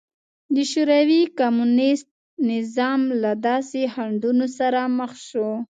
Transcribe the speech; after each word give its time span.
د 0.55 0.57
شوروي 0.71 1.21
کمونېست 1.39 2.07
نظام 2.51 3.01
له 3.23 3.31
داسې 3.47 3.81
خنډونو 3.93 4.45
سره 4.57 4.79
مخ 4.97 5.11
شو 5.27 5.49